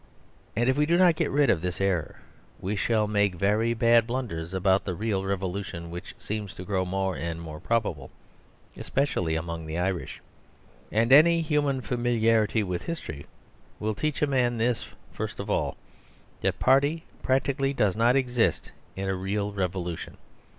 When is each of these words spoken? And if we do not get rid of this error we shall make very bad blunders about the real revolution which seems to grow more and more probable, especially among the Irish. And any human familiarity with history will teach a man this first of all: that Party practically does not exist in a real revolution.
And 0.55 0.67
if 0.67 0.77
we 0.77 0.87
do 0.87 0.97
not 0.97 1.15
get 1.15 1.29
rid 1.29 1.51
of 1.51 1.61
this 1.61 1.79
error 1.79 2.21
we 2.59 2.75
shall 2.75 3.05
make 3.07 3.35
very 3.35 3.75
bad 3.75 4.07
blunders 4.07 4.51
about 4.51 4.83
the 4.83 4.95
real 4.95 5.23
revolution 5.25 5.91
which 5.91 6.15
seems 6.17 6.55
to 6.55 6.63
grow 6.65 6.85
more 6.85 7.15
and 7.15 7.39
more 7.39 7.59
probable, 7.59 8.09
especially 8.75 9.35
among 9.35 9.67
the 9.67 9.77
Irish. 9.77 10.19
And 10.91 11.13
any 11.13 11.41
human 11.41 11.81
familiarity 11.81 12.63
with 12.63 12.81
history 12.81 13.27
will 13.79 13.93
teach 13.93 14.23
a 14.23 14.25
man 14.27 14.57
this 14.57 14.87
first 15.11 15.39
of 15.39 15.51
all: 15.51 15.77
that 16.41 16.57
Party 16.59 17.03
practically 17.21 17.71
does 17.71 17.95
not 17.95 18.15
exist 18.15 18.71
in 18.95 19.07
a 19.07 19.13
real 19.13 19.51
revolution. 19.53 20.17